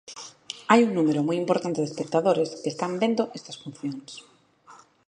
[0.71, 4.09] Hai un número moi importante de espectadores que están vendo estas funcións.